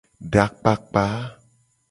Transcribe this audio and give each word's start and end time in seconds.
Edakpakpa. 0.25 1.05